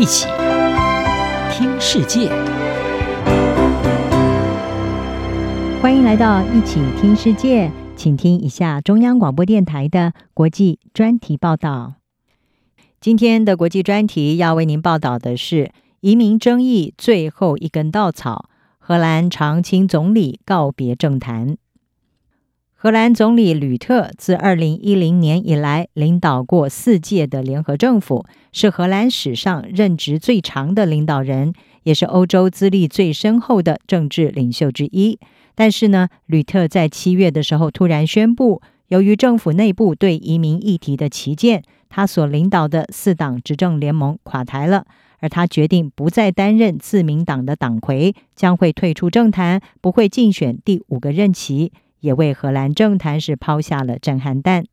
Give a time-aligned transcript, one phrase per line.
[0.00, 0.26] 一起
[1.52, 2.30] 听世界，
[5.82, 11.96] 欢迎来到一起听世界，请听一下中央广播电台的国际专题报道。
[12.98, 15.70] 今天的国际专题要为您报道的是
[16.00, 18.48] 移民争议最后一根稻草，
[18.78, 21.58] 荷兰常青总理告别政坛。
[22.82, 35.18] 荷兰总理吕特自二零一零年以来领导过四届的联合政府，是荷兰史上任职最长的领导人，也是欧洲资历最深厚的政治领袖之一。
[35.54, 44.86] 但是呢，吕特在七月的时候突然宣布，由于政府内部对移民议题的歧见，他所领导的四党执政联盟垮台了，
[45.18, 51.72] 而他决定不再担任自民党的党魁，将会退出政坛，不会竞选第五个任期。
[52.00, 54.64] 也为荷兰政坛是抛下了震撼弹。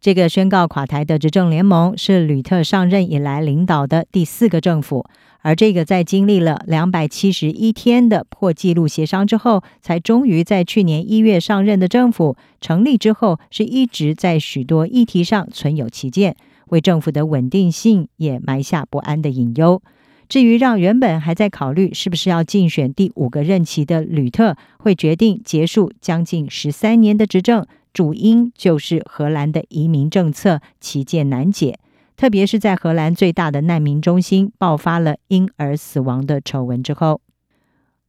[0.00, 5.06] 这个宣告垮台的执政联盟是吕特上任以来领导的第四个政府，
[5.42, 16.34] 而这个在经历了两百七十一天的破纪录协商之后，才终于在去年一月上任的政府成立之后，是一直在许多议题上存有歧见，
[16.70, 19.80] 为政府的稳定性也埋下不安的隐忧。
[20.32, 31.78] 至于让原本还在考虑是不是要竞选第五个任期的吕特会决定结束将近十三年的执政，主因就是荷兰的移民政策其见难解，
[32.16, 37.20] 特别是在荷兰最大的难民中心爆发了婴儿死亡的丑闻之后。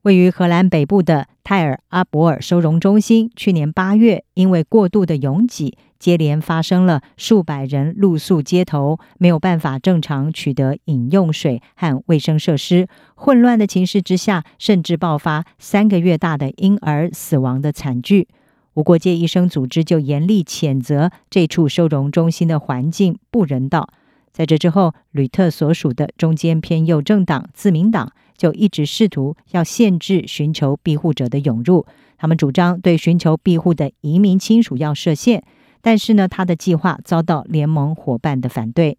[0.03, 12.89] 位于荷兰北部的泰尔阿伯尔收容中心，去年八月因为过度的拥挤，接连发生了数百人露宿街头，没有办法正常取得饮用水和卫生设施。
[13.15, 18.27] 混乱的情势之下，甚至爆发三个月大的婴儿死亡的惨剧。
[18.73, 23.87] 无国界医生组织就严厉谴责这处收容中心的环境不人道。
[24.33, 28.11] 在这之后，吕特所属的中间偏右政党自民党。
[28.35, 31.85] 就一直试图要限制寻求庇护者的涌入，
[32.17, 35.43] 他们主张对寻求庇护的移民亲属要设限，
[35.81, 38.97] 但是呢，他的计划遭到联盟伙伴的反对。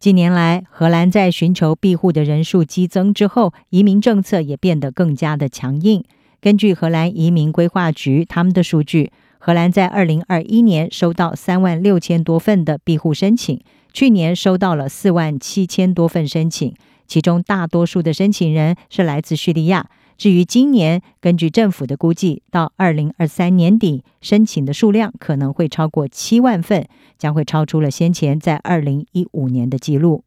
[0.00, 6.02] 近年来，荷兰在寻求庇护的人数激增之后，移民政策也变得更加的强硬。
[6.40, 13.60] 根据荷兰移民规划局他们的数据，荷兰在二零二一年收到三万六千多份的庇护申请，
[13.92, 16.74] 去年收到了四万七千多份申请。
[17.06, 19.90] 其中大多数的申请人是来自叙利亚。
[20.16, 26.86] 至于今年，根据政府的估计，到二零二三年底，申请的数量可能会超过七万份，
[27.18, 30.24] 将会超出了先前在二零一五年的记录。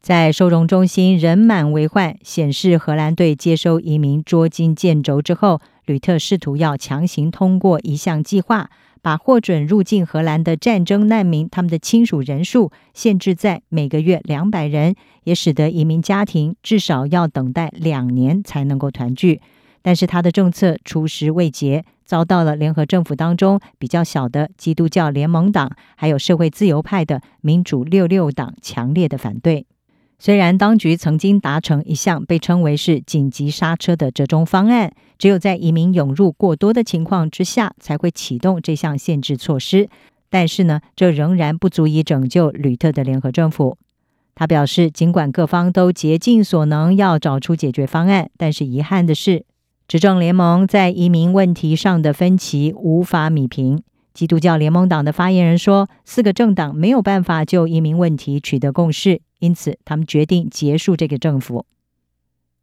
[0.00, 8.70] 在收容中心人满为患，显示荷兰队接收移民捉襟见肘之后，吕特试图要强行通过一项计划。
[9.02, 19.40] 把获准入境荷兰的战争难民，他们的亲属人数限制在每个月两百人，也使得移民家庭至少要等待两年才能够团聚。
[19.82, 29.66] 但是他的政策初时未捷，遭到了联合政府当中比较小的基督教联盟党，还有社会自由派的民主六六党强烈的反对。
[30.18, 39.88] 虽然当局曾经达成一项被称为是紧急刹车的折中方案，只有在移民涌入过多的情况之下才会启动这项限制措施，
[40.30, 43.76] 但是呢，这仍然不足以拯救吕特的联合政府。
[44.34, 49.44] 他表示，尽管各方都竭尽所能要找出解决方案，但是遗憾的是，
[49.86, 53.82] 执政联盟在移民问题上的分歧无法弭平。
[54.12, 59.20] 基督教联盟党的发言人说，四个政党没有办法就移民问题取得共识。
[59.38, 61.66] 因此，他们决定结束这个政府。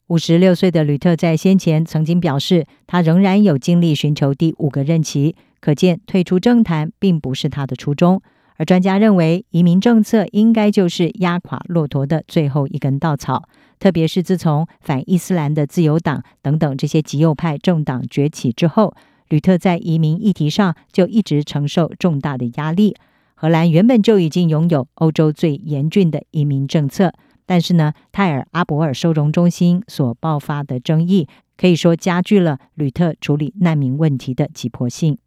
[0.07, 8.21] 五十六岁的吕特在先前曾经表示，他仍然有精力寻求第五个任期，可见退出政坛并不是他的初衷。
[8.57, 18.93] 而专家认为，移民政策应该就是压垮骆驼的最后一根稻草，特别是自从反伊斯兰的自由党等等这些极右派政党崛起之后，
[19.29, 22.95] 吕特在移民议题上就一直承受重大的压力。
[23.43, 27.11] 荷兰原本就已经拥有欧洲最严峻的移民政策，
[27.45, 35.17] 但是呢，泰尔阿伯尔收容中心所爆发的争议，可以说加剧了吕特处理难民问题的急迫性。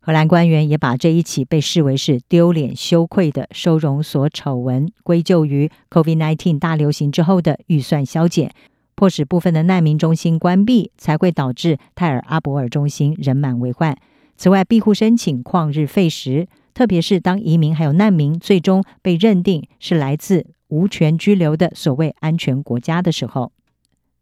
[0.00, 8.50] 荷兰官员也把这一起被视为是丢脸羞愧的收容所丑闻归咎于 COVID-19 大流行之后的预算削减，
[8.94, 13.94] 迫使部分的难民中心关闭，才会导致泰尔阿伯尔中心人满为患。
[14.38, 16.48] 此外，庇护申请旷日费时。
[16.78, 23.50] 特别是当移民还有难民最终被认定是来自无权居留的所谓安全国家的时候，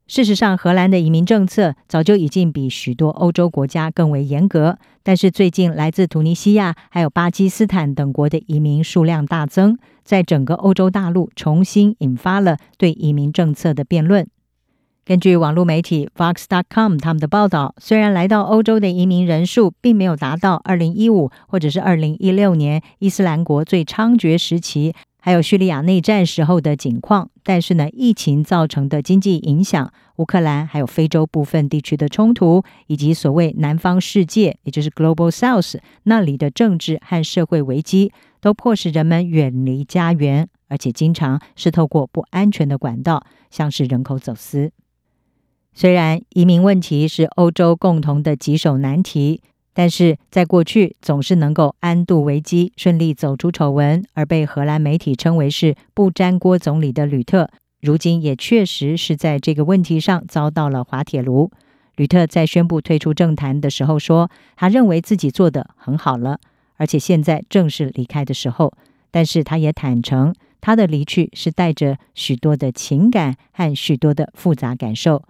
[0.06, 4.78] 事实上，荷兰的移民政策早就已经比许多欧洲国家更为严格。
[5.02, 14.26] 但是最近，来自突尼西亚还有巴基斯坦等国的移民数量大增，在整个欧洲大陆重新引发了对移民政策的辩论。
[15.06, 24.92] 根据网络媒体 Vox.com 他们的报道，虽然来到欧洲的移民人数并没有达到2015或者是2016年伊斯兰国最猖獗时期。
[25.20, 38.10] 还有叙利亚内战时候的景况，但是呢，疫情造成的经济影响、乌克兰还有非洲部分地区的冲突，以及所谓南方世界，也就是 Global South 那里的政治和社会危机，
[38.40, 44.72] 都迫使人们远离家园，而且经常是透过不安全的管道，像是人口走私。
[45.78, 49.42] 虽然移民问题是欧洲共同的棘手难题。
[49.74, 57.50] 但是在过去，总是能够安度危机，顺利走出丑闻，而被荷兰媒体称为是“不沾锅总理”的吕特，
[57.82, 61.50] 如今也确实是在这个问题上遭到了滑铁卢。
[61.96, 66.38] 吕特在宣布退出政坛的时候说，他认为自己做得很好了，
[66.76, 68.72] 而且现在正是离开的时候。
[69.10, 75.22] 但是他也坦诚，他的离去是带着许多的情感和许多的复杂感受。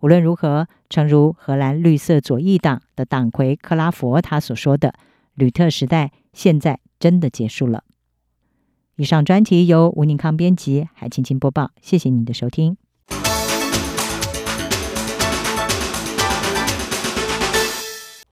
[0.00, 4.94] 无论如何，诚如荷兰绿色左翼党的党魁克拉佛他所说的，
[5.34, 7.84] 吕特时代现在真的结束了。
[8.96, 12.76] 以上专题由吴宁康编辑，海青青播报，谢谢您的收听。